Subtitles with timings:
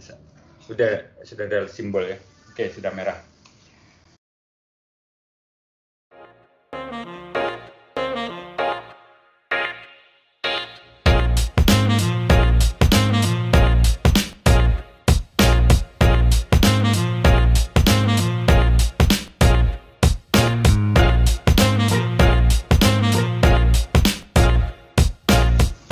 [0.00, 0.16] bisa.
[0.64, 2.16] Sudah sudah ada simbol ya.
[2.48, 3.20] Oke, sudah merah.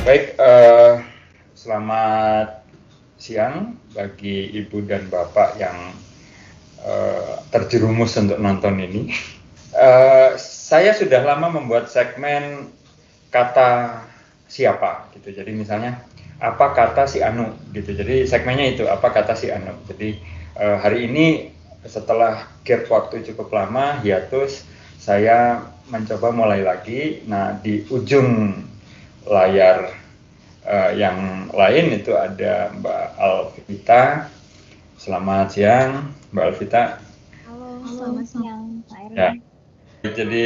[0.08, 1.04] Baik, eh,
[1.52, 2.64] selamat
[3.20, 3.67] siang
[3.98, 5.90] bagi ibu dan bapak yang
[6.86, 9.10] eh, terjerumus untuk nonton ini.
[9.74, 12.70] Eh, saya sudah lama membuat segmen
[13.34, 13.98] kata
[14.46, 15.34] siapa gitu.
[15.34, 15.98] Jadi misalnya
[16.38, 17.90] apa kata si Anu gitu.
[17.90, 19.74] Jadi segmennya itu apa kata si Anu.
[19.90, 20.22] Jadi
[20.54, 21.50] eh, hari ini
[21.82, 24.62] setelah gap waktu cukup lama hiatus
[25.02, 27.26] saya mencoba mulai lagi.
[27.26, 28.54] Nah di ujung
[29.26, 29.97] layar
[30.68, 34.28] uh, yang lain itu ada Mbak Alvita.
[35.00, 36.82] Selamat siang, Mbak Alvita.
[37.48, 39.16] Halo, selamat siang, Pak Erwin.
[39.16, 39.30] Ya.
[40.12, 40.44] Jadi,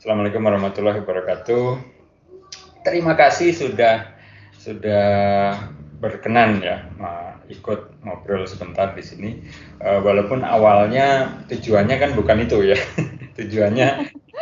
[0.00, 1.76] Assalamualaikum warahmatullahi wabarakatuh.
[2.80, 4.16] Terima kasih sudah
[4.56, 5.12] sudah
[6.00, 6.88] berkenan ya
[7.50, 9.30] ikut ngobrol sebentar di sini.
[9.82, 12.78] Eh, walaupun awalnya tujuannya kan bukan itu ya,
[13.38, 13.88] tujuannya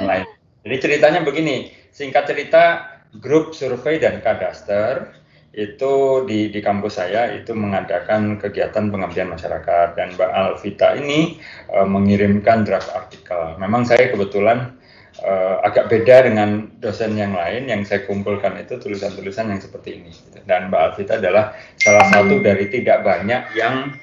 [0.05, 0.27] lain.
[0.69, 5.17] Jadi ceritanya begini, singkat cerita grup survei dan kadaster
[5.57, 11.41] itu di, di kampus saya itu mengadakan kegiatan pengabdian masyarakat dan Mbak Alvita ini
[11.73, 13.57] eh, mengirimkan draft artikel.
[13.57, 14.77] Memang saya kebetulan
[15.19, 20.13] eh, agak beda dengan dosen yang lain yang saya kumpulkan itu tulisan-tulisan yang seperti ini.
[20.45, 23.97] Dan Mbak Alvita adalah salah satu dari tidak banyak yang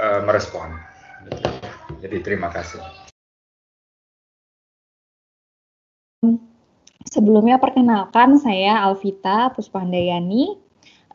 [0.00, 0.72] eh, merespon.
[2.00, 3.07] Jadi terima kasih.
[7.08, 10.60] Sebelumnya perkenalkan saya Alvita Puspahandayani.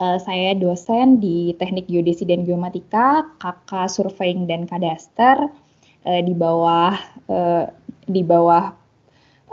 [0.02, 5.54] Eh, saya dosen di Teknik Geodesi dan Geomatika, KK Surveying dan Kadaster
[6.02, 6.98] eh, di bawah
[7.30, 7.70] eh,
[8.10, 8.74] di bawah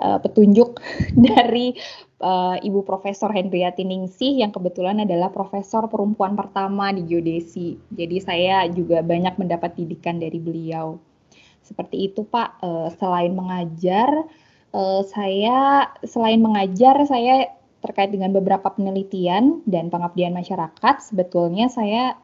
[0.00, 0.80] eh, petunjuk
[1.28, 1.76] dari
[2.24, 7.76] eh, Ibu Profesor Hendriati Ningsih yang kebetulan adalah profesor perempuan pertama di geodesi.
[7.92, 10.96] Jadi saya juga banyak mendapat didikan dari beliau.
[11.60, 14.08] Seperti itu Pak, Eh, selain mengajar
[14.70, 17.50] Eh, saya selain mengajar, saya
[17.82, 22.14] terkait dengan beberapa penelitian dan pengabdian masyarakat, sebetulnya saya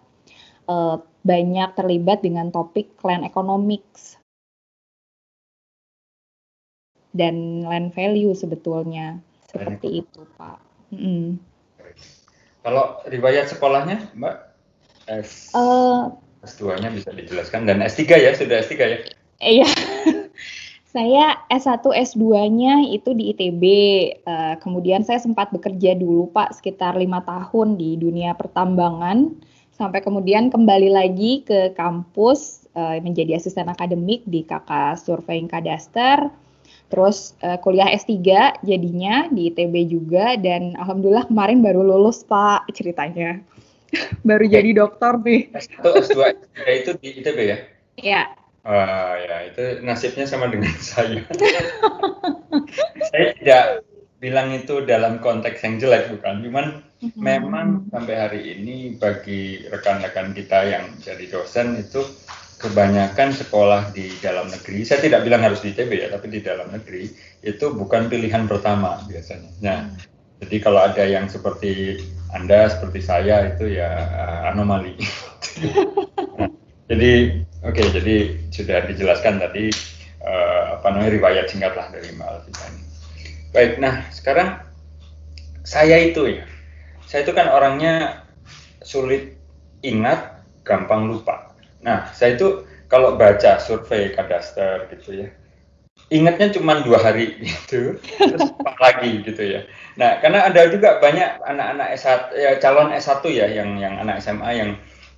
[0.70, 0.96] eh,
[1.26, 4.14] banyak terlibat dengan topik land economics
[7.10, 9.18] dan land value sebetulnya.
[9.50, 10.60] Seperti itu, Pak.
[10.94, 11.42] Mm.
[12.62, 14.36] Kalau riwayat sekolahnya, Mbak,
[15.06, 16.02] S, Eh,
[16.46, 18.98] S2-nya bisa dijelaskan dan S3 ya, sudah S3 ya?
[19.42, 19.68] Iya,
[20.96, 23.62] saya S1, S2-nya itu di ITB.
[24.24, 29.36] Eh, kemudian saya sempat bekerja dulu, Pak, sekitar lima tahun di dunia pertambangan.
[29.76, 36.32] Sampai kemudian kembali lagi ke kampus eh, menjadi asisten akademik di KK Surveying Kadaster.
[36.88, 38.16] Terus eh, kuliah S3
[38.64, 43.44] jadinya di ITB juga dan alhamdulillah kemarin baru lulus, Pak, ceritanya.
[44.28, 45.52] baru jadi dokter nih.
[45.52, 46.20] S1, S2,
[46.56, 47.58] S3 itu di ITB ya?
[48.00, 48.22] Ya,
[48.66, 51.22] Wah, ya itu nasibnya sama dengan saya.
[53.14, 53.86] saya tidak
[54.18, 56.66] bilang itu dalam konteks yang jelek bukan, cuman
[57.14, 62.02] memang sampai hari ini bagi rekan-rekan kita yang jadi dosen itu
[62.58, 64.82] kebanyakan sekolah di dalam negeri.
[64.82, 67.06] Saya tidak bilang harus di ITB ya, tapi di dalam negeri
[67.46, 69.50] itu bukan pilihan pertama biasanya.
[69.62, 69.80] Nah,
[70.42, 72.02] jadi kalau ada yang seperti
[72.34, 74.96] Anda, seperti saya itu ya eh, anomali.
[74.98, 76.50] Nah,
[76.90, 78.16] jadi oke, jadi
[78.52, 79.72] sudah dijelaskan tadi
[80.20, 82.82] eh, apa namanya riwayat singkat lah dari Alvita ini.
[83.54, 84.60] Baik, nah sekarang
[85.64, 86.44] saya itu ya,
[87.08, 88.26] saya itu kan orangnya
[88.84, 89.38] sulit
[89.82, 91.54] ingat, gampang lupa.
[91.82, 95.28] Nah, saya itu kalau baca survei kadaster gitu ya,
[96.10, 99.60] ingatnya cuma dua hari gitu, terus lupa lagi gitu ya.
[99.98, 104.50] Nah, karena ada juga banyak anak-anak S1, ya, calon S1 ya, yang yang anak SMA
[104.54, 104.70] yang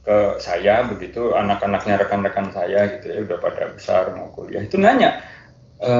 [0.08, 5.20] ke saya begitu, anak-anaknya rekan-rekan saya gitu ya, udah pada besar mau kuliah, itu nanya,
[5.76, 5.93] e,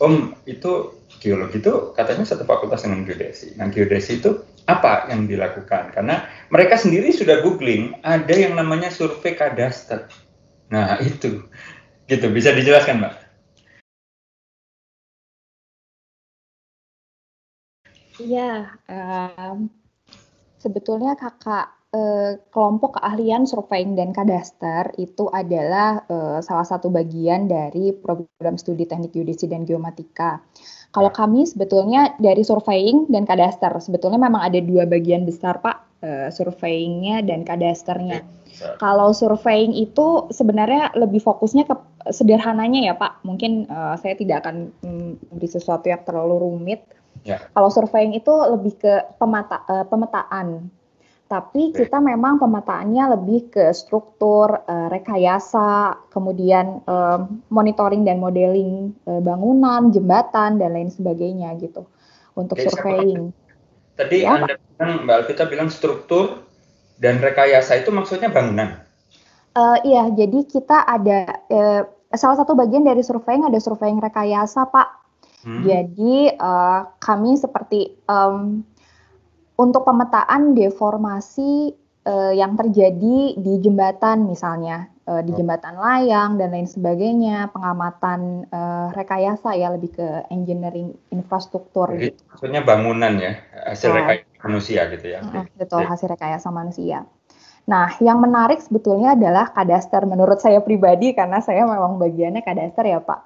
[0.00, 3.52] Om itu geologi itu katanya satu fakultas dengan geodesi.
[3.60, 5.92] Nah, geodesi itu apa yang dilakukan?
[5.92, 10.08] Karena mereka sendiri sudah googling, ada yang namanya survei kadaster.
[10.72, 11.44] Nah, itu.
[12.08, 13.14] Gitu, bisa dijelaskan, Mbak?
[18.16, 19.68] Iya, em,
[20.56, 27.94] sebetulnya kakak eh, kelompok keahlian surveying dan kadaster itu adalah eh, salah satu bagian dari
[27.94, 30.42] program studi teknik geodesi dan geomatika.
[30.94, 36.28] Kalau kami sebetulnya dari surveying dan kadaster, sebetulnya memang ada dua bagian besar Pak, eh,
[36.32, 38.24] surveyingnya dan kadasternya.
[38.80, 41.76] Kalau surveying itu sebenarnya lebih fokusnya ke
[42.10, 43.26] sederhananya ya Pak.
[43.26, 46.80] Mungkin uh, saya tidak akan memberi sesuatu yang terlalu rumit.
[47.26, 47.42] Ya.
[47.52, 50.70] Kalau surveying itu lebih ke pemata, uh, pemetaan.
[51.26, 51.86] Tapi okay.
[51.90, 59.90] kita memang pemetaannya lebih ke struktur, uh, rekayasa, kemudian uh, monitoring dan modeling uh, bangunan,
[59.90, 61.82] jembatan dan lain sebagainya gitu
[62.38, 63.34] untuk okay, surveying.
[63.98, 66.46] Tadi ya, Anda bilang Mbak Alvita bilang struktur,
[67.00, 68.80] dan rekayasa itu maksudnya bangunan?
[69.56, 71.82] Uh, iya, jadi kita ada uh,
[72.12, 74.88] salah satu bagian dari surveying ada surveying rekayasa, Pak.
[75.46, 75.62] Hmm.
[75.64, 78.66] Jadi uh, kami seperti um,
[79.56, 81.72] untuk pemetaan deformasi
[82.04, 85.36] uh, yang terjadi di jembatan misalnya uh, di oh.
[85.38, 91.94] jembatan layang dan lain sebagainya, pengamatan uh, rekayasa ya lebih ke engineering infrastruktur.
[91.94, 92.20] Jadi, gitu.
[92.34, 93.32] Maksudnya bangunan ya,
[93.70, 93.96] hasil oh.
[93.96, 95.18] rekayasa manusia gitu ya.
[95.22, 97.06] Uh, betul, hasil rekayasa manusia.
[97.66, 103.02] Nah, yang menarik sebetulnya adalah kadaster menurut saya pribadi karena saya memang bagiannya kadaster ya
[103.02, 103.20] Pak.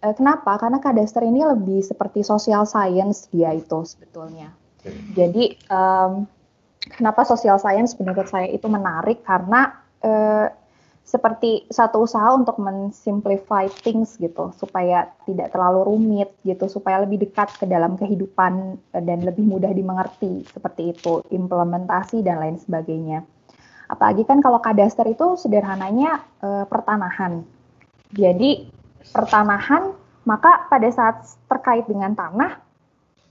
[0.00, 0.56] Uh, kenapa?
[0.56, 4.52] Karena kadaster ini lebih seperti social science dia itu sebetulnya.
[5.14, 6.26] Jadi um,
[6.90, 9.22] kenapa social science menurut saya itu menarik?
[9.26, 9.74] Karena
[10.04, 10.48] uh,
[11.06, 17.54] seperti satu usaha untuk mensimplify things gitu supaya tidak terlalu rumit gitu supaya lebih dekat
[17.62, 23.22] ke dalam kehidupan eh, dan lebih mudah dimengerti seperti itu implementasi dan lain sebagainya.
[23.86, 27.46] Apalagi kan kalau kadaster itu sederhananya e, pertanahan.
[28.10, 28.66] Jadi
[29.14, 29.94] pertanahan
[30.26, 32.65] maka pada saat terkait dengan tanah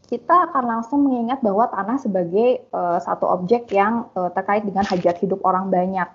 [0.05, 5.17] kita akan langsung mengingat bahwa tanah sebagai e, satu objek yang e, terkait dengan hajat
[5.21, 6.05] hidup orang banyak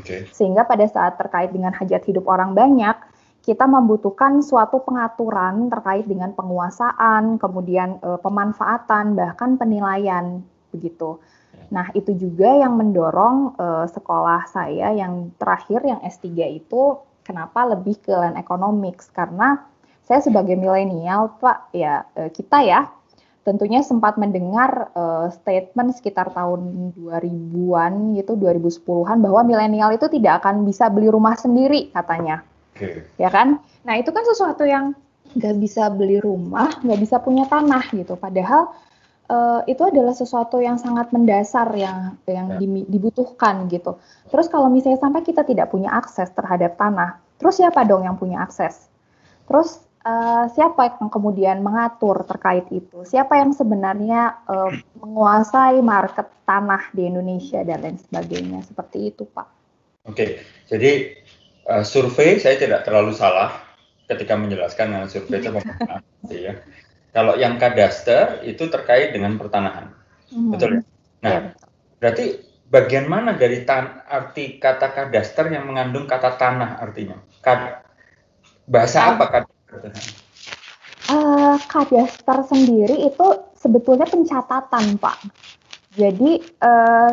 [0.00, 0.24] Okay.
[0.32, 2.96] Sehingga pada saat terkait dengan hajat hidup orang banyak,
[3.44, 10.40] kita membutuhkan suatu pengaturan terkait dengan penguasaan, kemudian e, pemanfaatan, bahkan penilaian
[10.72, 11.20] begitu.
[11.52, 11.64] Ya.
[11.68, 18.00] Nah, itu juga yang mendorong e, sekolah saya yang terakhir yang S3 itu kenapa lebih
[18.00, 19.60] ke land economics karena
[20.06, 22.88] saya sebagai milenial, Pak, ya e, kita ya
[23.42, 30.62] tentunya sempat mendengar uh, statement sekitar tahun 2000-an gitu 2010-an bahwa milenial itu tidak akan
[30.62, 32.46] bisa beli rumah sendiri katanya.
[32.72, 33.02] Okay.
[33.18, 33.58] Ya kan?
[33.82, 34.94] Nah, itu kan sesuatu yang
[35.34, 38.14] nggak bisa beli rumah, nggak bisa punya tanah gitu.
[38.14, 38.70] Padahal
[39.32, 42.84] uh, itu adalah sesuatu yang sangat mendasar yang yang ya.
[42.86, 43.98] dibutuhkan gitu.
[44.30, 48.44] Terus kalau misalnya sampai kita tidak punya akses terhadap tanah, terus siapa dong yang punya
[48.44, 48.86] akses?
[49.50, 53.06] Terus uh, siapa yang kemudian mengatur terkait itu?
[53.06, 58.60] Siapa yang sebenarnya uh, menguasai market tanah di Indonesia dan lain sebagainya?
[58.66, 59.48] Seperti itu, Pak.
[60.10, 61.14] Oke, jadi
[61.70, 63.54] uh, survei saya tidak terlalu salah
[64.10, 65.50] ketika menjelaskan dengan survei itu
[66.34, 66.58] ya.
[67.12, 69.92] Kalau yang kadaster itu terkait dengan pertanahan,
[70.32, 70.50] hmm.
[70.50, 70.82] betul ya?
[71.22, 71.40] Nah, ya,
[72.00, 72.24] berarti
[72.72, 77.20] bagian mana dari tan arti kata kadaster yang mengandung kata tanah artinya?
[77.44, 77.84] Kad
[78.64, 79.61] bahasa apa kadaster?
[81.12, 83.26] Uh, kadaster sendiri itu
[83.58, 85.18] sebetulnya pencatatan, Pak.
[85.92, 87.10] Jadi, uh,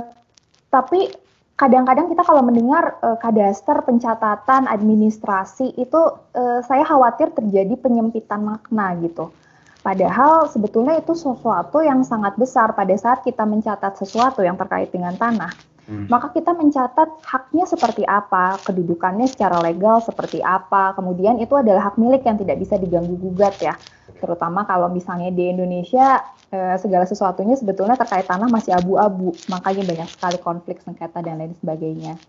[0.72, 1.12] tapi
[1.60, 6.02] kadang-kadang kita kalau mendengar uh, kadaster, pencatatan, administrasi itu
[6.38, 9.36] uh, saya khawatir terjadi penyempitan makna gitu.
[9.80, 15.16] Padahal sebetulnya itu sesuatu yang sangat besar pada saat kita mencatat sesuatu yang terkait dengan
[15.16, 16.06] tanah Hmm.
[16.06, 21.98] Maka kita mencatat haknya seperti apa, kedudukannya secara legal seperti apa, kemudian itu adalah hak
[21.98, 23.74] milik yang tidak bisa diganggu gugat ya.
[24.22, 26.22] Terutama kalau misalnya di Indonesia
[26.54, 31.58] eh, segala sesuatunya sebetulnya terkait tanah masih abu-abu, makanya banyak sekali konflik sengketa dan lain
[31.58, 32.22] sebagainya.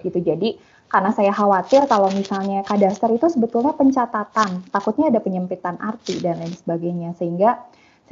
[0.00, 0.16] Gitu.
[0.24, 0.56] Jadi
[0.88, 6.56] karena saya khawatir kalau misalnya kadaster itu sebetulnya pencatatan, takutnya ada penyempitan arti dan lain
[6.56, 7.60] sebagainya sehingga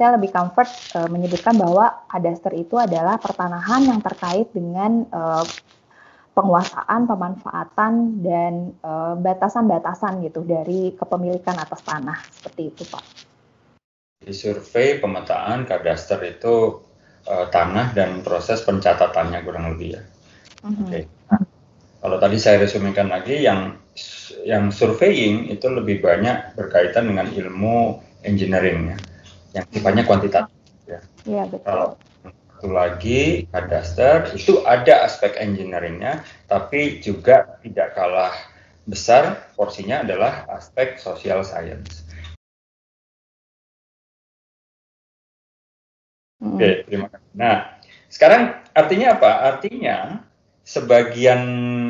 [0.01, 0.65] saya lebih comfort
[0.97, 5.45] uh, menyebutkan bahwa kadaster itu adalah pertanahan yang terkait dengan uh,
[6.33, 13.03] penguasaan, pemanfaatan dan uh, batasan-batasan gitu dari kepemilikan atas tanah seperti itu, Pak.
[14.25, 16.81] Di survei pemetaan kadaster itu
[17.29, 20.03] uh, tanah dan proses pencatatannya kurang lebih ya.
[20.65, 20.81] Mm-hmm.
[20.81, 20.89] Oke.
[20.97, 21.03] Okay.
[21.29, 21.41] Nah,
[22.01, 23.77] kalau tadi saya resumikan lagi yang
[24.49, 29.10] yang surveying itu lebih banyak berkaitan dengan ilmu engineering ya
[29.51, 30.55] yang sifatnya kuantitatif.
[30.87, 30.99] Ya.
[31.27, 31.65] Iya betul.
[31.67, 31.89] Kalau
[32.61, 38.33] satu lagi kadaster itu ada aspek engineeringnya, tapi juga tidak kalah
[38.85, 42.05] besar porsinya adalah aspek social science.
[46.41, 46.57] Hmm.
[46.57, 47.31] Oke, terima kasih.
[47.37, 47.55] Nah,
[48.09, 49.31] sekarang artinya apa?
[49.53, 49.97] Artinya
[50.61, 51.41] sebagian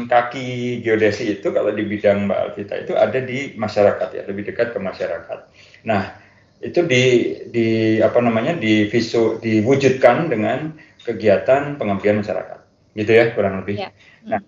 [0.07, 4.71] kaki geodesi itu kalau di bidang Mbak Alvita itu ada di masyarakat ya, lebih dekat
[4.71, 5.39] ke masyarakat.
[5.83, 6.20] Nah,
[6.61, 7.03] itu di
[7.49, 12.59] di apa namanya di visu diwujudkan dengan kegiatan pengabdian masyarakat
[12.93, 13.81] gitu ya kurang lebih.
[13.81, 13.89] Ya.
[14.29, 14.41] Nah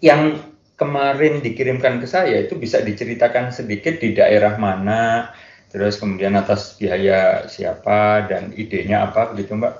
[0.00, 0.40] yang
[0.76, 5.32] kemarin dikirimkan ke saya itu bisa diceritakan sedikit di daerah mana,
[5.72, 9.74] terus kemudian atas biaya siapa dan idenya apa begitu Mbak?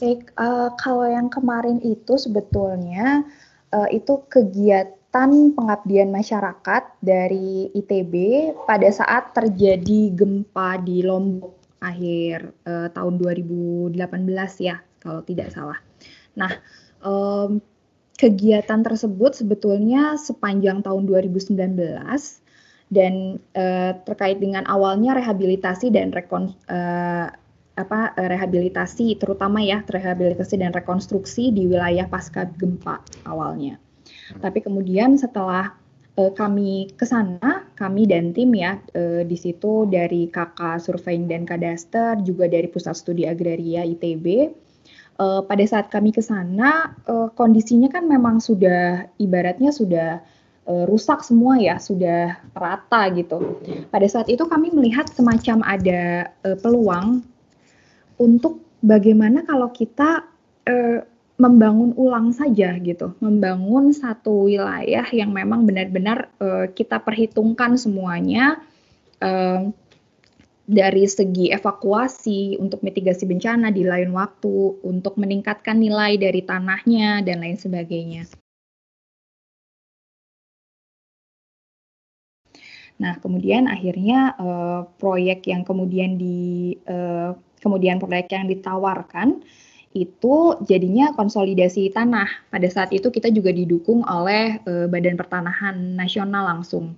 [0.00, 3.20] Baik, uh, kalau yang kemarin itu sebetulnya
[3.68, 8.14] uh, itu kegiatan pengabdian masyarakat dari ITB
[8.62, 13.98] pada saat terjadi gempa di Lombok akhir uh, tahun 2018
[14.62, 15.82] ya kalau tidak salah.
[16.38, 16.52] Nah,
[17.02, 17.58] um,
[18.14, 21.58] kegiatan tersebut sebetulnya sepanjang tahun 2019
[22.92, 27.32] dan uh, terkait dengan awalnya rehabilitasi dan rekon uh,
[27.80, 33.80] apa rehabilitasi terutama ya rehabilitasi dan rekonstruksi di wilayah pasca gempa awalnya.
[34.38, 35.74] Tapi kemudian setelah
[36.20, 41.48] uh, kami ke sana, kami dan tim ya uh, di situ dari kakak surveying dan
[41.48, 44.54] kadaster juga dari pusat studi agraria ITB.
[45.20, 50.24] Uh, pada saat kami ke sana uh, kondisinya kan memang sudah ibaratnya sudah
[50.64, 53.60] uh, rusak semua ya, sudah rata gitu.
[53.92, 57.20] Pada saat itu kami melihat semacam ada uh, peluang
[58.16, 60.24] untuk bagaimana kalau kita
[61.40, 68.60] membangun ulang saja gitu, membangun satu wilayah yang memang benar-benar e, kita perhitungkan semuanya
[69.16, 69.30] e,
[70.70, 77.42] dari segi evakuasi untuk mitigasi bencana di lain waktu, untuk meningkatkan nilai dari tanahnya dan
[77.42, 78.28] lain sebagainya.
[83.00, 87.32] Nah, kemudian akhirnya uh, proyek yang kemudian di uh,
[87.64, 89.40] kemudian proyek yang ditawarkan
[89.90, 92.28] itu jadinya konsolidasi tanah.
[92.46, 96.94] Pada saat itu kita juga didukung oleh e, Badan Pertanahan Nasional langsung.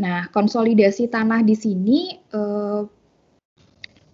[0.00, 2.40] Nah, konsolidasi tanah di sini e,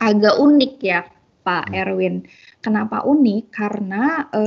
[0.02, 1.06] agak unik ya,
[1.46, 1.78] Pak hmm.
[1.78, 2.14] Erwin.
[2.58, 3.42] Kenapa unik?
[3.54, 4.42] Karena e,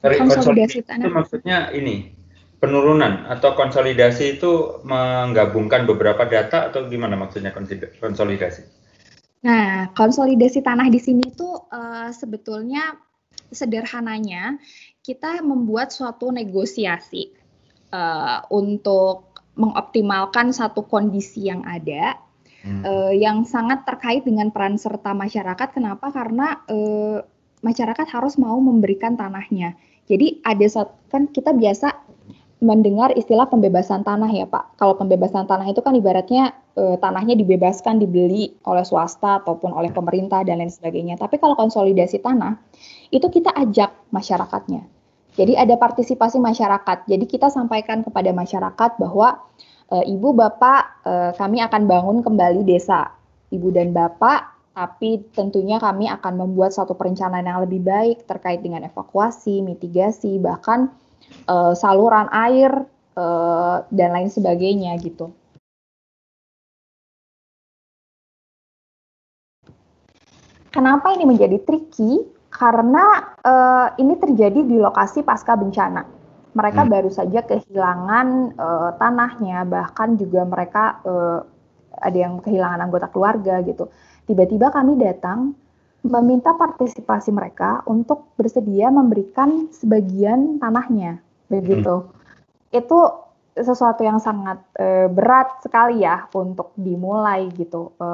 [0.00, 2.16] konsolidasi tanah itu maksudnya ini
[2.60, 7.52] penurunan atau konsolidasi itu menggabungkan beberapa data atau gimana maksudnya
[8.00, 8.79] konsolidasi?
[9.40, 12.92] Nah, konsolidasi tanah di sini tuh uh, sebetulnya
[13.50, 14.60] sederhananya
[15.00, 17.32] kita membuat suatu negosiasi
[17.90, 22.20] uh, untuk mengoptimalkan satu kondisi yang ada
[22.64, 22.82] hmm.
[22.84, 25.68] uh, yang sangat terkait dengan peran serta masyarakat.
[25.72, 26.12] Kenapa?
[26.12, 27.24] Karena uh,
[27.64, 29.76] masyarakat harus mau memberikan tanahnya.
[30.04, 32.09] Jadi ada saat kan kita biasa
[32.60, 34.76] mendengar istilah pembebasan tanah ya Pak.
[34.76, 40.44] Kalau pembebasan tanah itu kan ibaratnya e, tanahnya dibebaskan dibeli oleh swasta ataupun oleh pemerintah
[40.44, 41.16] dan lain sebagainya.
[41.16, 42.60] Tapi kalau konsolidasi tanah
[43.08, 44.84] itu kita ajak masyarakatnya.
[45.40, 47.08] Jadi ada partisipasi masyarakat.
[47.08, 49.40] Jadi kita sampaikan kepada masyarakat bahwa
[49.88, 53.08] e, ibu bapak e, kami akan bangun kembali desa.
[53.48, 58.86] Ibu dan bapak tapi tentunya kami akan membuat satu perencanaan yang lebih baik terkait dengan
[58.86, 60.94] evakuasi, mitigasi, bahkan
[61.48, 62.72] uh, saluran air
[63.16, 65.34] uh, dan lain sebagainya gitu.
[70.70, 72.22] Kenapa ini menjadi tricky?
[72.50, 76.02] Karena uh, ini terjadi di lokasi pasca bencana.
[76.50, 76.90] Mereka hmm.
[76.90, 81.42] baru saja kehilangan uh, tanahnya, bahkan juga mereka uh,
[81.98, 83.90] ada yang kehilangan anggota keluarga gitu.
[84.26, 85.54] Tiba-tiba kami datang
[86.00, 91.20] meminta partisipasi mereka untuk bersedia memberikan sebagian tanahnya,
[91.52, 92.08] begitu.
[92.08, 92.12] Hmm.
[92.72, 92.98] Itu
[93.52, 97.92] sesuatu yang sangat e, berat sekali ya untuk dimulai gitu.
[98.00, 98.08] E,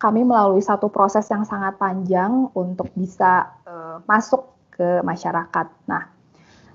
[0.00, 5.66] kami melalui satu proses yang sangat panjang untuk bisa e, masuk ke masyarakat.
[5.86, 6.02] Nah,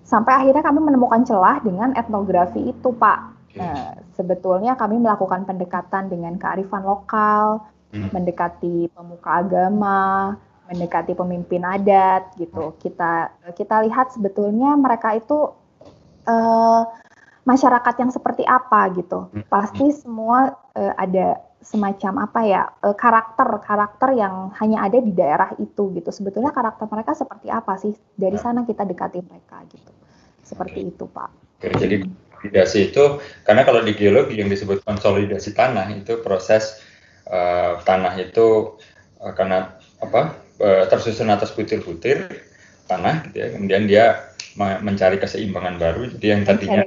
[0.08, 3.20] sampai akhirnya kami menemukan celah dengan etnografi itu, Pak.
[3.60, 8.10] Nah, sebetulnya kami melakukan pendekatan dengan kearifan lokal, hmm.
[8.14, 10.36] mendekati pemuka agama,
[10.70, 12.78] mendekati pemimpin adat gitu.
[12.78, 15.54] Kita kita lihat sebetulnya mereka itu
[16.30, 16.82] uh,
[17.46, 19.30] masyarakat yang seperti apa gitu.
[19.34, 19.46] Hmm.
[19.50, 25.52] Pasti semua uh, ada semacam apa ya uh, karakter karakter yang hanya ada di daerah
[25.60, 26.10] itu gitu.
[26.14, 27.94] Sebetulnya karakter mereka seperti apa sih?
[28.16, 29.92] Dari sana kita dekati mereka gitu.
[30.46, 31.30] Seperti itu, Pak.
[31.60, 32.08] Oke, jadi
[32.40, 33.04] konsolidasi itu
[33.44, 36.80] karena kalau di geologi yang disebut konsolidasi tanah itu proses
[37.30, 38.76] uh, tanah itu
[39.22, 42.28] uh, karena apa uh, tersusun atas butir-butir
[42.90, 43.48] tanah gitu ya.
[43.56, 44.06] Kemudian dia
[44.60, 46.12] mencari keseimbangan baru.
[46.18, 46.84] Jadi yang tadinya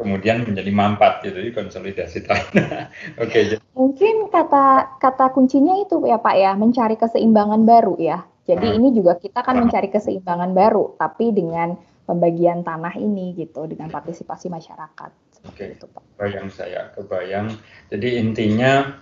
[0.00, 2.88] kemudian menjadi mampat gitu jadi konsolidasi tanah.
[3.22, 3.42] Oke okay,
[3.76, 8.22] mungkin kata kata kuncinya itu ya Pak ya mencari keseimbangan baru ya.
[8.48, 8.78] Jadi hmm.
[8.80, 11.76] ini juga kita kan mencari keseimbangan baru tapi dengan
[12.08, 15.10] pembagian tanah ini gitu dengan partisipasi masyarakat
[15.48, 15.88] Oke, okay.
[16.20, 17.56] Bayang saya, kebayang.
[17.88, 19.00] Jadi intinya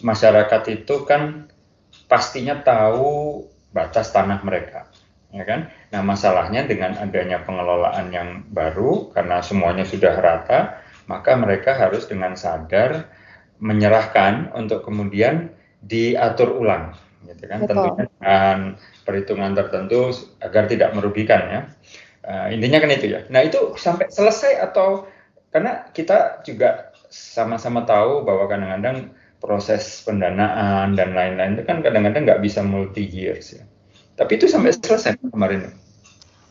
[0.00, 1.52] masyarakat itu kan
[2.08, 4.88] pastinya tahu batas tanah mereka
[5.34, 5.60] ya kan?
[5.90, 10.78] Nah, masalahnya dengan adanya pengelolaan yang baru karena semuanya sudah rata,
[11.10, 13.10] maka mereka harus dengan sadar
[13.58, 15.50] menyerahkan untuk kemudian
[15.82, 16.94] diatur ulang,
[17.26, 17.58] gitu kan?
[17.66, 17.74] Betul.
[17.74, 18.58] Tentunya dengan
[19.02, 21.60] perhitungan tertentu agar tidak merugikan ya.
[22.24, 23.20] Uh, intinya kan itu ya.
[23.28, 25.04] Nah, itu sampai selesai atau
[25.54, 32.42] karena kita juga sama-sama tahu bahwa kadang-kadang proses pendanaan dan lain-lain itu kan kadang-kadang nggak
[32.42, 33.62] bisa multi years ya.
[34.18, 35.70] Tapi itu sampai selesai kemarin.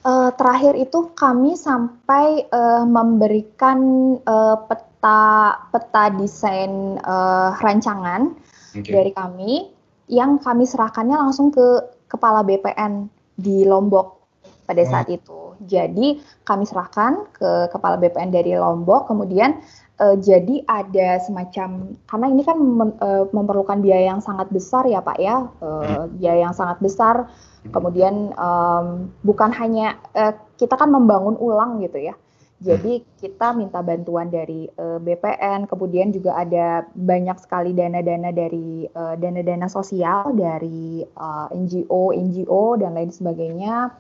[0.08, 3.80] Uh, terakhir itu kami sampai uh, memberikan
[4.24, 8.36] uh, peta peta desain uh, rancangan
[8.72, 8.88] okay.
[8.88, 9.72] dari kami
[10.08, 14.24] yang kami serahkannya langsung ke kepala BPN di Lombok
[14.64, 15.18] pada saat hmm.
[15.20, 15.43] itu.
[15.66, 19.60] Jadi kami serahkan ke kepala BPN dari Lombok, kemudian
[20.00, 25.00] uh, jadi ada semacam karena ini kan mem, uh, memerlukan biaya yang sangat besar ya
[25.00, 27.32] Pak ya, uh, biaya yang sangat besar.
[27.64, 32.16] Kemudian um, bukan hanya uh, kita kan membangun ulang gitu ya.
[32.64, 39.20] Jadi kita minta bantuan dari uh, BPN, kemudian juga ada banyak sekali dana-dana dari uh,
[39.20, 43.92] dana-dana sosial dari uh, NGO, NGO dan lain sebagainya.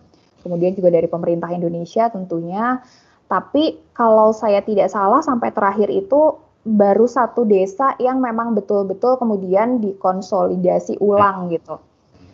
[0.43, 2.83] Kemudian juga dari pemerintah Indonesia tentunya.
[3.31, 9.83] Tapi kalau saya tidak salah sampai terakhir itu baru satu desa yang memang betul-betul kemudian
[9.83, 11.79] dikonsolidasi ulang gitu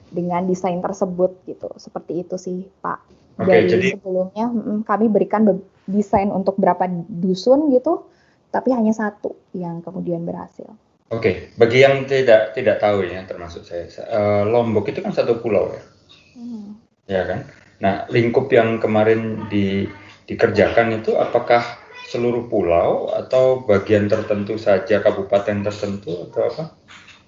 [0.09, 1.69] dengan desain tersebut gitu.
[1.77, 2.99] Seperti itu sih Pak.
[3.39, 3.87] Okay, Dari jadi...
[3.95, 4.45] sebelumnya
[4.83, 5.47] kami berikan
[5.87, 8.05] desain untuk berapa dusun gitu,
[8.51, 10.67] tapi hanya satu yang kemudian berhasil.
[11.09, 11.35] Oke, okay.
[11.57, 15.81] bagi yang tidak tidak tahu ya, termasuk saya, uh, Lombok itu kan satu pulau ya,
[16.37, 16.69] hmm.
[17.09, 17.39] ya kan.
[17.79, 19.87] Nah, lingkup yang kemarin di,
[20.27, 21.63] dikerjakan itu apakah
[22.09, 26.63] seluruh pulau atau bagian tertentu saja kabupaten tertentu atau apa?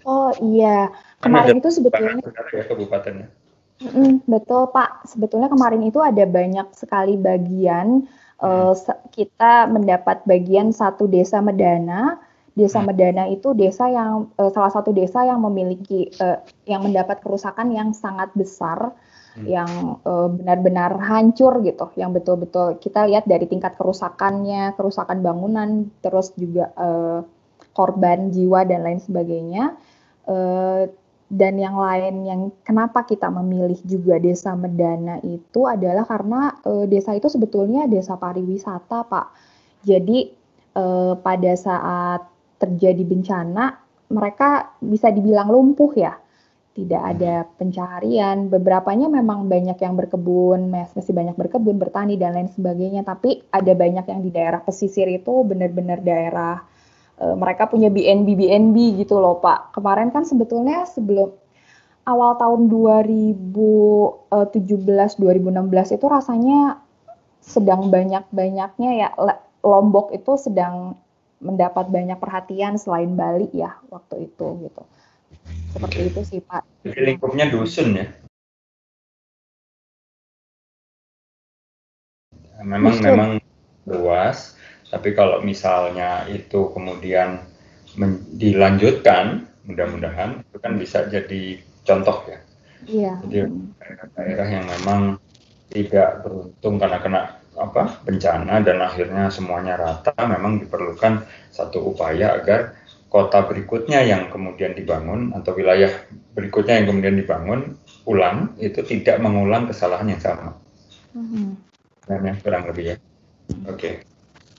[0.02, 0.90] Oh iya,
[1.22, 2.18] kemarin itu sebetulnya
[2.50, 3.30] ya kabupatennya.
[3.82, 8.10] Mm, betul Pak, sebetulnya kemarin itu ada banyak sekali bagian
[8.42, 8.74] uh,
[9.14, 12.18] kita mendapat bagian satu desa Medana.
[12.52, 12.88] Desa hmm.
[12.92, 17.96] Medana itu desa yang uh, salah satu desa yang memiliki uh, yang mendapat kerusakan yang
[17.96, 18.92] sangat besar,
[19.38, 19.46] hmm.
[19.48, 19.72] yang
[20.04, 26.72] uh, benar-benar hancur gitu, yang betul-betul kita lihat dari tingkat kerusakannya, kerusakan bangunan, terus juga
[26.76, 27.22] uh,
[27.72, 29.76] korban jiwa dan lain sebagainya.
[30.28, 30.88] Uh,
[31.32, 37.16] dan yang lain yang kenapa kita memilih juga desa Medana itu adalah karena e, desa
[37.16, 39.28] itu sebetulnya desa pariwisata, Pak.
[39.88, 40.28] Jadi
[40.76, 40.86] e,
[41.24, 42.28] pada saat
[42.60, 43.80] terjadi bencana
[44.12, 46.20] mereka bisa dibilang lumpuh ya.
[46.72, 53.04] Tidak ada pencaharian, beberapanya memang banyak yang berkebun, masih banyak berkebun, bertani dan lain sebagainya,
[53.04, 56.64] tapi ada banyak yang di daerah pesisir itu benar-benar daerah
[57.20, 59.76] uh, mereka punya BNB BNB gitu loh Pak.
[59.76, 61.36] Kemarin kan sebetulnya sebelum
[62.08, 66.82] awal tahun 2017 2016 itu rasanya
[67.42, 69.10] sedang banyak-banyaknya ya
[69.62, 70.98] Lombok itu sedang
[71.42, 74.82] mendapat banyak perhatian selain Bali ya waktu itu gitu.
[75.72, 76.10] Seperti Oke.
[76.12, 76.64] itu sih Pak.
[76.84, 78.08] Jadi lingkupnya dusun ya.
[82.62, 83.06] Memang dusun.
[83.06, 83.30] memang
[83.90, 84.54] luas
[84.92, 87.40] tapi kalau misalnya itu kemudian
[88.36, 92.40] dilanjutkan, mudah-mudahan itu kan bisa jadi contoh ya.
[92.84, 93.14] Iya.
[93.24, 93.38] Jadi
[93.80, 95.02] daerah-daerah yang memang
[95.72, 97.22] tidak beruntung karena kena
[97.56, 101.24] apa bencana dan akhirnya semuanya rata, memang diperlukan
[101.56, 102.76] satu upaya agar
[103.12, 105.92] kota berikutnya yang kemudian dibangun atau wilayah
[106.32, 107.76] berikutnya yang kemudian dibangun
[108.08, 110.56] ulang itu tidak mengulang kesalahan yang sama.
[111.12, 111.48] Mm-hmm.
[112.08, 112.96] Dan kurang lebih ya.
[113.68, 113.76] Oke.
[113.76, 113.94] Okay.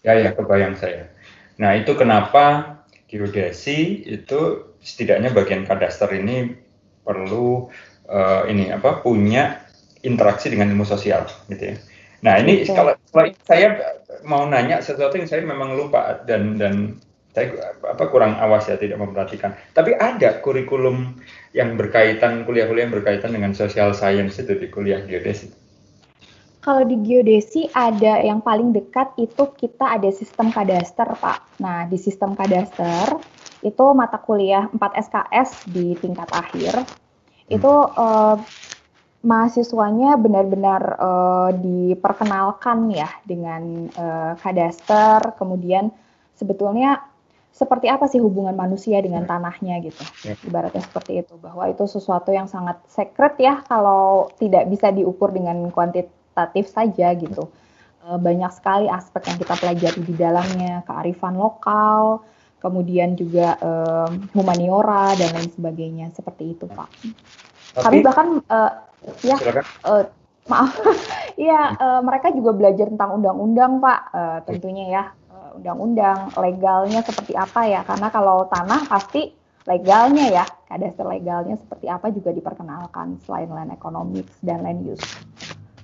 [0.04, 1.08] Ya ya kebayang saya.
[1.56, 2.76] Nah itu kenapa
[3.08, 6.52] geodesi itu setidaknya bagian kadaster ini
[7.08, 7.72] perlu
[8.12, 9.64] uh, ini apa punya
[10.04, 11.76] interaksi dengan ilmu sosial gitu ya.
[12.20, 12.76] Nah ini okay.
[12.76, 13.68] kalau, kalau saya
[14.28, 17.00] mau nanya sesuatu yang saya memang lupa dan dan
[17.32, 19.56] saya apa kurang awas ya tidak memperhatikan.
[19.72, 21.16] Tapi ada kurikulum
[21.56, 25.48] yang berkaitan kuliah-kuliah yang berkaitan dengan social science itu di kuliah geodesi.
[26.62, 31.58] Kalau di geodesi ada yang paling dekat itu kita ada sistem kadaster, Pak.
[31.58, 33.18] Nah, di sistem kadaster
[33.66, 36.86] itu mata kuliah 4 SKS di tingkat akhir.
[37.50, 38.38] Itu uh,
[39.26, 45.90] mahasiswanya benar-benar uh, diperkenalkan ya dengan uh, kadaster, kemudian
[46.38, 47.11] sebetulnya
[47.52, 50.02] seperti apa sih hubungan manusia dengan tanahnya gitu.
[50.24, 50.34] Ya.
[50.40, 55.68] Ibaratnya seperti itu bahwa itu sesuatu yang sangat secret ya kalau tidak bisa diukur dengan
[55.68, 57.44] kuantitas kualitatif saja gitu.
[58.08, 62.24] Eh, banyak sekali aspek yang kita pelajari di dalamnya, kearifan lokal,
[62.58, 66.88] kemudian juga um, humaniora dan lain sebagainya seperti itu pak.
[67.74, 68.72] Tapi, Kami bahkan uh,
[69.26, 69.34] Ya,
[69.82, 70.06] uh,
[70.46, 70.78] maaf.
[71.32, 74.00] Iya, uh, mereka juga belajar tentang undang-undang, Pak.
[74.12, 75.02] Uh, tentunya ya,
[75.56, 77.80] undang-undang legalnya seperti apa ya?
[77.84, 79.32] Karena kalau tanah pasti
[79.68, 85.06] legalnya ya, kadaster legalnya seperti apa juga diperkenalkan selain land economics dan land use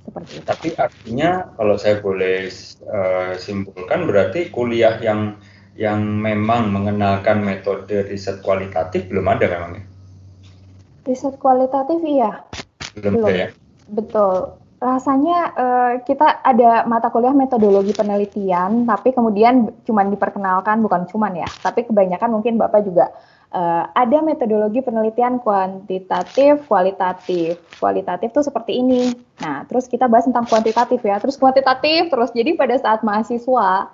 [0.09, 0.46] seperti itu.
[0.48, 2.48] Tapi artinya kalau saya boleh
[2.88, 5.37] uh, simpulkan berarti kuliah yang
[5.78, 9.85] yang memang mengenalkan metode riset kualitatif belum ada memang ya?
[11.07, 12.42] Riset kualitatif iya.
[12.98, 13.28] Belum, belum.
[13.31, 13.48] ya?
[13.94, 14.59] Betul.
[14.79, 21.51] Rasanya uh, kita ada mata kuliah metodologi penelitian, tapi kemudian cuma diperkenalkan, bukan cuman ya,
[21.67, 23.11] tapi kebanyakan mungkin Bapak juga
[23.51, 27.59] uh, ada metodologi penelitian kuantitatif, kualitatif.
[27.83, 29.11] Kualitatif tuh seperti ini.
[29.43, 32.31] Nah, terus kita bahas tentang kuantitatif ya, terus kuantitatif terus.
[32.31, 33.91] Jadi pada saat mahasiswa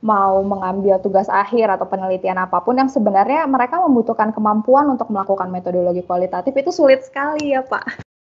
[0.00, 5.52] mau mengambil tugas akhir atau penelitian apa pun yang sebenarnya mereka membutuhkan kemampuan untuk melakukan
[5.52, 8.11] metodologi kualitatif itu sulit sekali ya, Pak.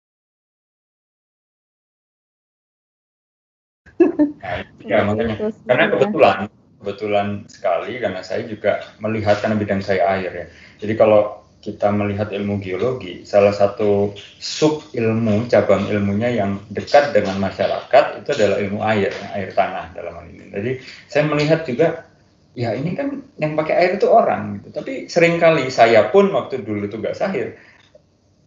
[4.86, 5.36] Ya makanya
[5.66, 6.38] karena kebetulan
[6.82, 10.46] kebetulan sekali karena saya juga melihat karena bidang saya air ya.
[10.82, 17.38] Jadi kalau kita melihat ilmu geologi, salah satu sub ilmu, cabang ilmunya yang dekat dengan
[17.38, 20.50] masyarakat itu adalah ilmu air, air tanah dalam hal ini.
[20.50, 20.72] Jadi
[21.06, 22.10] saya melihat juga,
[22.58, 24.74] ya ini kan yang pakai air itu orang, gitu.
[24.74, 27.54] Tapi sering kali saya pun waktu dulu tugas akhir,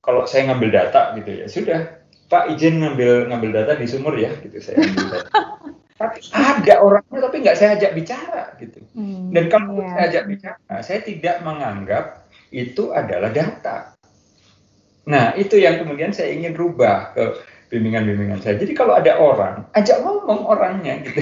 [0.02, 1.80] kalau saya ngambil data gitu ya, sudah,
[2.32, 5.30] Pak izin ngambil ngambil data di sumur ya, gitu saya ambil data.
[6.00, 8.82] tapi ada orangnya tapi nggak saya ajak bicara gitu.
[8.98, 9.90] Hmm, Dan kalau yeah.
[9.94, 13.94] saya ajak bicara, saya tidak menganggap itu adalah data.
[15.04, 17.24] Nah, itu yang kemudian saya ingin rubah ke
[17.72, 18.60] bimbingan-bimbingan saya.
[18.60, 21.20] Jadi kalau ada orang, ajak ngomong orangnya gitu.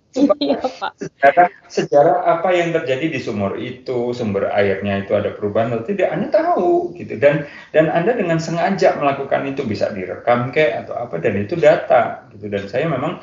[0.42, 0.96] iya, Pak.
[0.98, 6.10] Sejarah, sejarah apa yang terjadi di sumur itu, sumber airnya itu ada perubahan atau tidak,
[6.14, 7.18] Anda tahu gitu.
[7.18, 12.26] Dan dan Anda dengan sengaja melakukan itu bisa direkam kayak atau apa dan itu data
[12.34, 12.46] gitu.
[12.46, 13.18] Dan saya memang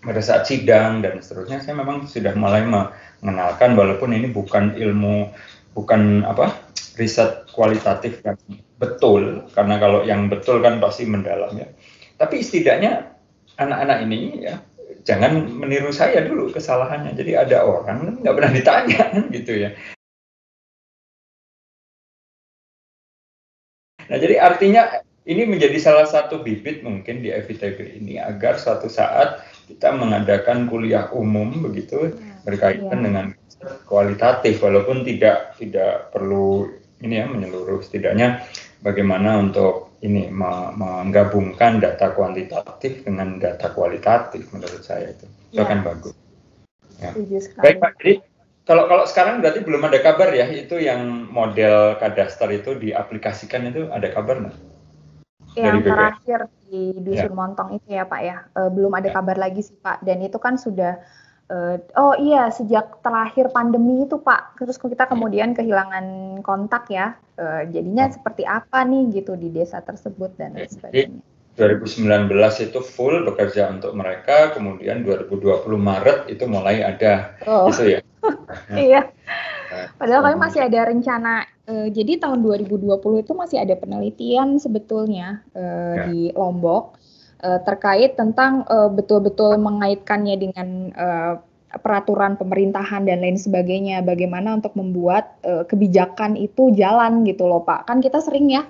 [0.00, 5.28] pada saat sidang dan seterusnya saya memang sudah mulai mengenalkan walaupun ini bukan ilmu
[5.76, 6.56] bukan apa
[7.00, 8.36] riset kualitatif yang
[8.76, 11.68] betul karena kalau yang betul kan pasti mendalam ya.
[12.20, 13.16] Tapi setidaknya
[13.56, 14.60] anak-anak ini ya
[15.08, 17.16] jangan meniru saya dulu kesalahannya.
[17.16, 19.02] Jadi ada orang nggak pernah ditanya
[19.36, 19.70] gitu ya.
[24.10, 29.46] Nah jadi artinya ini menjadi salah satu bibit mungkin di FITB ini agar suatu saat
[29.70, 33.04] kita mengadakan kuliah umum begitu ya, berkaitan ya.
[33.06, 33.26] dengan
[33.86, 38.44] kualitatif walaupun tidak tidak perlu ini ya menyeluruh setidaknya
[38.84, 45.66] bagaimana untuk ini menggabungkan data kuantitatif dengan data kualitatif menurut saya itu itu ya.
[45.66, 46.16] akan bagus.
[47.00, 47.10] Ya.
[47.60, 48.12] Baik Pak, jadi
[48.68, 53.88] kalau kalau sekarang berarti belum ada kabar ya itu yang model kadaster itu diaplikasikan itu
[53.90, 54.56] ada kabar nggak?
[55.58, 57.36] Yang terakhir di dusun ya.
[57.36, 59.14] Montong itu ya Pak ya, e, belum ada ya.
[59.16, 61.02] kabar lagi sih Pak dan itu kan sudah
[61.50, 67.18] Uh, oh iya, sejak terakhir pandemi itu Pak, terus kita kemudian kehilangan kontak ya.
[67.34, 68.14] Uh, jadinya oh.
[68.14, 71.18] seperti apa nih gitu di desa tersebut dan lain sebagainya.
[71.58, 72.30] 2019
[72.70, 77.66] itu full bekerja untuk mereka, kemudian 2020 Maret itu mulai ada, oh.
[77.74, 78.00] gitu ya.
[78.78, 79.10] iya.
[79.98, 81.50] Padahal kami masih ada rencana.
[81.66, 86.02] Uh, jadi tahun 2020 itu masih ada penelitian sebetulnya uh, ya.
[86.06, 86.94] di Lombok
[87.42, 91.34] uh, terkait tentang uh, betul-betul mengaitkannya dengan uh,
[91.70, 94.02] peraturan pemerintahan dan lain sebagainya.
[94.02, 97.86] Bagaimana untuk membuat uh, kebijakan itu jalan gitu loh Pak.
[97.90, 98.66] Kan kita sering ya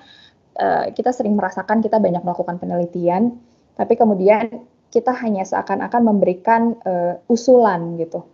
[0.61, 3.40] uh, kita sering merasakan kita banyak melakukan penelitian
[3.80, 8.26] tapi kemudian kita hanya seakan-akan memberikan uh, usulan gitu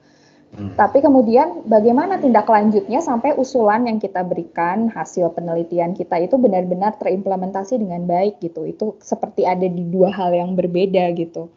[0.54, 0.72] Hmm.
[0.78, 6.96] Tapi kemudian bagaimana tindak lanjutnya sampai usulan yang kita berikan hasil penelitian kita itu benar-benar
[6.96, 8.64] terimplementasi dengan baik gitu.
[8.64, 11.50] Itu seperti ada di dua hal yang berbeda gitu.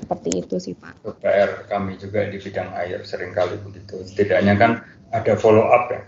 [0.00, 1.20] Seperti itu sih Pak.
[1.20, 4.00] PR kami juga di bidang air sering kali begitu.
[4.02, 4.80] Setidaknya kan
[5.12, 6.02] ada follow up ya.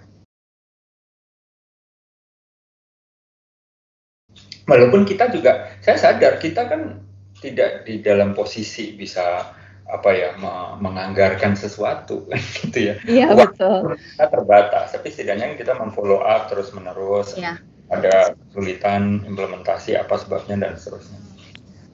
[4.62, 7.02] Walaupun kita juga, saya sadar kita kan
[7.42, 9.50] tidak di dalam posisi bisa
[9.92, 10.30] apa ya
[10.80, 12.24] menganggarkan sesuatu
[12.64, 12.94] gitu ya.
[13.04, 14.00] Iya betul.
[14.00, 17.36] Kita terbatas, tapi setidaknya kita memfollow up terus menerus.
[17.36, 17.60] Ya.
[17.92, 21.20] Ada kesulitan implementasi apa sebabnya dan seterusnya.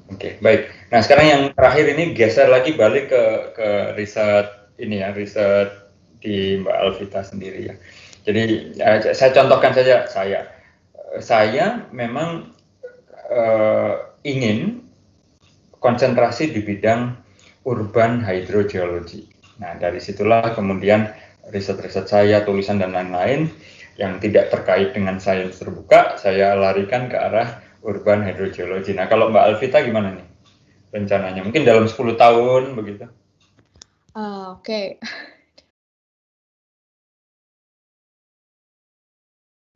[0.08, 0.70] Oke, okay, baik.
[0.94, 3.24] Nah sekarang yang terakhir ini geser lagi balik ke
[3.58, 4.46] ke riset
[4.78, 5.90] ini ya riset
[6.22, 7.74] di Mbak Alvita sendiri ya.
[8.24, 10.46] Jadi ya, saya contohkan saja saya,
[11.18, 12.54] saya memang
[13.28, 14.86] uh, ingin
[15.82, 17.14] konsentrasi di bidang
[17.68, 19.28] urban hydrogeology.
[19.60, 21.12] Nah, dari situlah kemudian
[21.52, 23.52] riset-riset saya, tulisan dan lain-lain
[24.00, 28.96] yang tidak terkait dengan sains terbuka, saya larikan ke arah urban hydrogeology.
[28.96, 30.26] Nah, kalau Mbak Alvita gimana nih
[30.94, 31.44] rencananya?
[31.44, 33.04] Mungkin dalam 10 tahun begitu?
[34.16, 34.98] Uh, Oke.
[34.98, 35.36] Okay.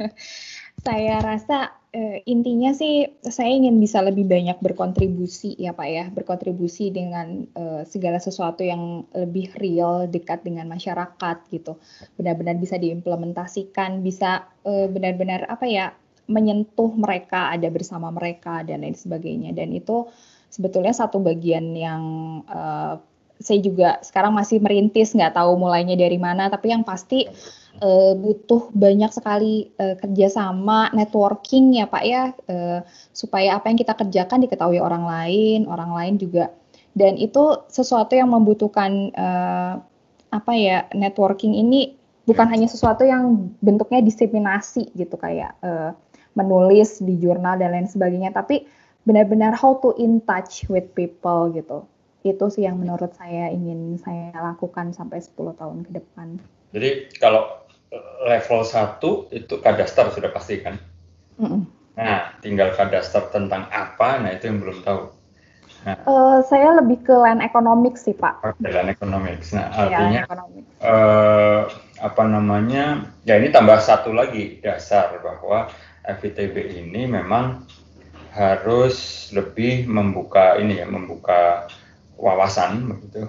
[0.86, 6.90] saya rasa uh, intinya sih saya ingin bisa lebih banyak berkontribusi ya Pak ya, berkontribusi
[6.90, 11.78] dengan uh, segala sesuatu yang lebih real, dekat dengan masyarakat gitu.
[12.16, 15.92] Benar-benar bisa diimplementasikan, bisa uh, benar-benar apa ya,
[16.26, 19.52] menyentuh mereka, ada bersama mereka dan lain sebagainya.
[19.52, 20.08] Dan itu
[20.48, 22.02] sebetulnya satu bagian yang
[22.48, 22.96] uh,
[23.42, 27.26] saya juga sekarang masih merintis, nggak tahu mulainya dari mana, tapi yang pasti
[27.80, 32.80] uh, butuh banyak sekali uh, kerjasama, networking ya Pak ya, uh,
[33.16, 36.52] supaya apa yang kita kerjakan diketahui orang lain, orang lain juga,
[36.92, 39.80] dan itu sesuatu yang membutuhkan uh,
[40.32, 45.92] apa ya networking ini bukan hanya sesuatu yang bentuknya diseminasi gitu kayak uh,
[46.32, 48.64] menulis di jurnal dan lain sebagainya, tapi
[49.04, 51.84] benar-benar how to in touch with people gitu.
[52.22, 56.38] Itu sih yang menurut saya ingin saya lakukan sampai 10 tahun ke depan.
[56.72, 57.61] Jadi kalau
[58.24, 59.00] level 1
[59.36, 60.80] itu kadaster sudah pasti kan?
[61.36, 61.68] Mm.
[61.92, 65.12] Nah, tinggal kadaster tentang apa, nah itu yang belum tahu.
[65.82, 68.40] Nah, uh, saya lebih ke land economics sih Pak.
[68.46, 69.52] Oke, land economics.
[69.52, 70.22] Nah, iya, artinya
[70.80, 71.60] uh,
[72.00, 73.04] apa namanya?
[73.28, 75.68] Ya ini tambah satu lagi dasar bahwa
[76.06, 77.66] FITB ini memang
[78.32, 81.68] harus lebih membuka ini ya, membuka
[82.16, 83.28] wawasan begitu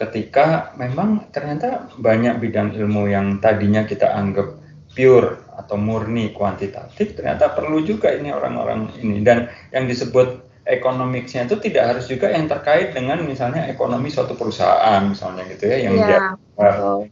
[0.00, 4.58] ketika memang ternyata banyak bidang ilmu yang tadinya kita anggap
[4.92, 9.24] pure atau murni kuantitatif ternyata perlu juga ini orang-orang ini.
[9.24, 15.02] Dan yang disebut ekonomiknya itu tidak harus juga yang terkait dengan misalnya ekonomi suatu perusahaan
[15.02, 16.18] misalnya gitu ya yang yeah, dia
[16.62, 17.02] uh,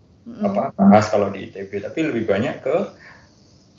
[0.47, 2.77] apa bahas kalau di ITB tapi lebih banyak ke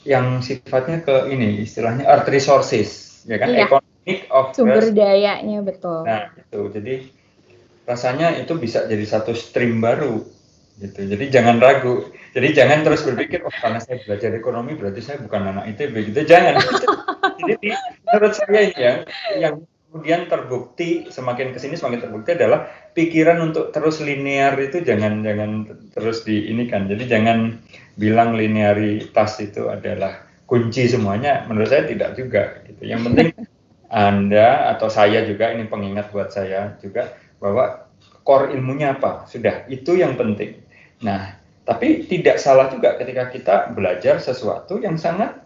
[0.04, 3.48] yang sifatnya ke ini istilahnya earth resources ya kan?
[3.48, 3.70] Yeah.
[3.70, 6.02] economic of sumber dayanya betul.
[6.04, 6.94] Nah itu jadi
[7.86, 10.22] rasanya itu bisa jadi satu stream baru
[10.80, 11.00] gitu.
[11.04, 12.08] Jadi jangan ragu.
[12.32, 16.20] Jadi jangan terus berpikir oh karena saya belajar ekonomi berarti saya bukan anak ITB gitu.
[16.24, 16.56] Jangan.
[17.42, 17.68] Jadi
[18.08, 18.92] menurut saya ini ya
[19.36, 19.54] yang
[19.92, 22.64] kemudian terbukti semakin ke sini semakin terbukti adalah
[22.96, 26.88] pikiran untuk terus linear itu jangan jangan terus di ini kan.
[26.88, 27.60] Jadi jangan
[28.00, 31.44] bilang linearitas itu adalah kunci semuanya.
[31.44, 32.88] Menurut saya tidak juga gitu.
[32.88, 33.28] Yang penting
[33.92, 37.90] anda atau saya juga ini pengingat buat saya juga bahwa
[38.22, 39.26] core ilmunya apa?
[39.26, 40.62] Sudah itu yang penting.
[41.02, 45.38] Nah tapi tidak salah juga ketika kita belajar sesuatu yang sangat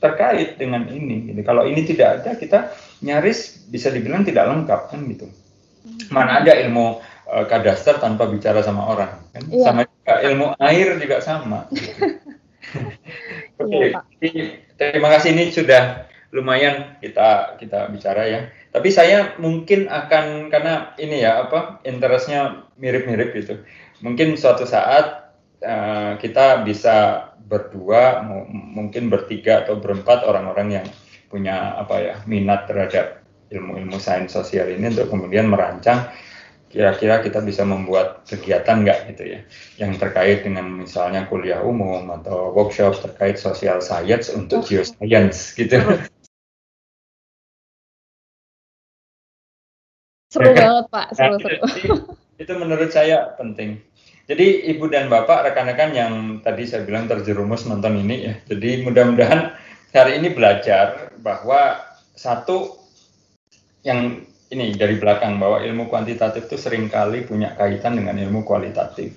[0.00, 1.40] terkait dengan ini gitu.
[1.44, 2.72] kalau ini tidak ada kita
[3.04, 5.26] nyaris bisa dibilang tidak lengkap kan gitu.
[6.14, 9.42] Mana ada ilmu uh, kadaster tanpa bicara sama orang kan?
[9.50, 9.64] Iya.
[9.66, 11.60] sama juga ilmu air juga sama.
[13.62, 13.92] Oke okay.
[14.22, 14.44] iya,
[14.78, 18.40] terima kasih ini sudah lumayan kita kita bicara ya
[18.72, 23.60] tapi saya mungkin akan karena ini ya apa interestnya mirip-mirip gitu.
[24.00, 30.86] Mungkin suatu saat uh, kita bisa berdua, mungkin bertiga atau berempat orang-orang yang
[31.28, 33.20] punya apa ya minat terhadap
[33.52, 36.08] ilmu-ilmu sains sosial ini untuk kemudian merancang
[36.72, 39.40] kira-kira kita bisa membuat kegiatan nggak gitu ya.
[39.76, 45.76] Yang terkait dengan misalnya kuliah umum atau workshop terkait social science untuk geoscience gitu
[50.32, 51.60] Seru ya, banget Pak, seru-seru.
[52.40, 53.76] itu menurut saya penting.
[54.24, 58.34] Jadi ibu dan bapak rekan-rekan yang tadi saya bilang terjerumus nonton ini ya.
[58.48, 59.52] Jadi mudah-mudahan
[59.92, 61.84] hari ini belajar bahwa
[62.16, 62.80] satu
[63.84, 69.12] yang ini dari belakang bahwa ilmu kuantitatif itu sering kali punya kaitan dengan ilmu kualitatif.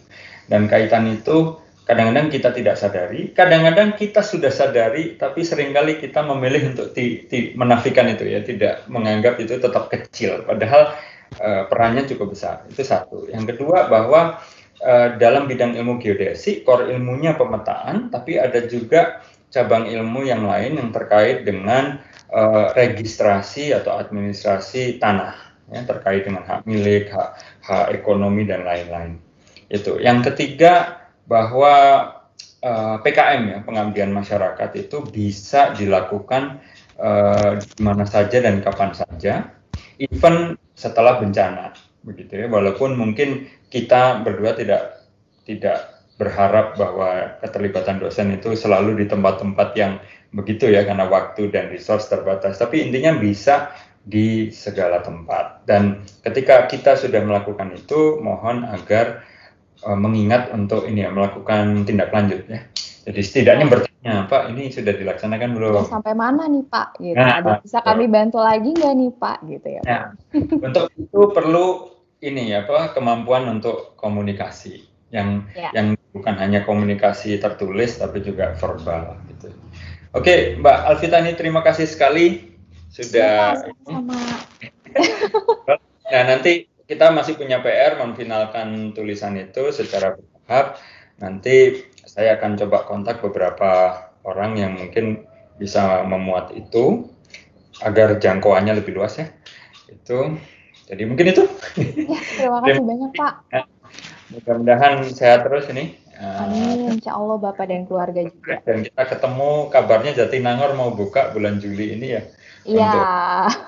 [0.51, 6.25] Dan kaitan itu kadang-kadang kita tidak sadari, kadang-kadang kita sudah sadari, tapi sering kali kita
[6.25, 10.97] memilih untuk ti, ti, menafikan itu ya, tidak menganggap itu tetap kecil, padahal
[11.37, 12.65] uh, perannya cukup besar.
[12.65, 13.29] Itu satu.
[13.29, 14.41] Yang kedua bahwa
[14.81, 19.21] uh, dalam bidang ilmu geodesi, core ilmunya pemetaan, tapi ada juga
[19.53, 22.01] cabang ilmu yang lain yang terkait dengan
[22.33, 25.37] uh, registrasi atau administrasi tanah,
[25.69, 27.29] ya, terkait dengan hak milik, hak,
[27.61, 29.21] hak ekonomi dan lain-lain.
[29.69, 30.01] Itu.
[30.01, 31.73] Yang ketiga bahwa
[32.61, 36.61] uh, eh, PKM ya pengabdian masyarakat itu bisa dilakukan
[36.97, 39.49] uh, di mana saja dan kapan saja,
[40.01, 41.73] even setelah bencana,
[42.05, 42.47] begitu ya.
[42.49, 45.05] Walaupun mungkin kita berdua tidak
[45.45, 49.99] tidak berharap bahwa keterlibatan dosen itu selalu di tempat-tempat yang
[50.31, 52.55] begitu ya karena waktu dan resource terbatas.
[52.55, 55.65] Tapi intinya bisa di segala tempat.
[55.67, 59.25] Dan ketika kita sudah melakukan itu, mohon agar
[59.83, 62.63] uh, mengingat untuk ini ya melakukan tindak lanjut ya.
[63.05, 65.81] Jadi setidaknya bertanya Ya, Pak, ini sudah dilaksanakan belum?
[65.81, 67.01] Ya, sampai mana nih Pak?
[67.01, 67.17] Gitu.
[67.17, 69.37] Nah, Ada bisa kami bantu lagi nggak nih Pak?
[69.49, 69.81] Gitu ya.
[69.81, 69.99] ya.
[70.69, 71.89] untuk itu perlu
[72.21, 75.73] ini ya apa kemampuan untuk komunikasi yang ya.
[75.73, 79.49] yang bukan hanya komunikasi tertulis tapi juga verbal gitu.
[80.13, 82.53] Oke, Mbak Alvita ini terima kasih sekali
[82.93, 83.57] sudah.
[83.57, 84.21] Ya, sama.
[86.13, 90.77] nah nanti kita masih punya PR memfinalkan tulisan itu secara bertahap.
[91.17, 95.25] Nanti saya akan coba kontak beberapa orang yang mungkin
[95.57, 97.09] bisa memuat itu
[97.81, 99.27] agar jangkauannya lebih luas ya.
[99.89, 100.37] Itu.
[100.85, 101.43] Jadi mungkin itu.
[102.05, 103.33] Ya, terima kasih banyak Pak.
[104.33, 105.97] Mudah-mudahan sehat terus ini.
[106.15, 108.63] Amin, insya Allah Bapak dan keluarga juga.
[108.63, 112.21] Dan kita ketemu kabarnya Jatinangor mau buka bulan Juli ini ya.
[112.65, 112.97] Iya,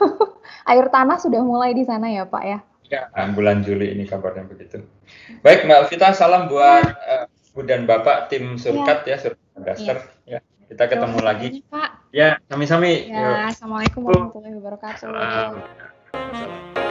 [0.71, 2.59] air tanah sudah mulai di sana ya Pak ya.
[2.87, 4.79] Ya, bulan Juli ini kabarnya begitu.
[5.43, 7.27] Baik Mbak Alvita, salam buat ya.
[7.27, 9.97] uh, Bu dan Bapak tim Surkat ya, ya Surkat Daster.
[10.23, 10.37] Ya.
[10.37, 10.39] ya.
[10.67, 11.47] Kita ketemu Terima lagi.
[11.67, 11.89] Pak.
[12.11, 13.11] Ya, sami-sami.
[13.11, 14.99] Ya, Assalamualaikum warahmatullahi wabarakatuh.
[15.03, 16.86] Salam.